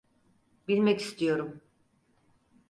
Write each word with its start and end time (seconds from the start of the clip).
Bilmek 0.67 1.01
istiyorum. 1.01 1.61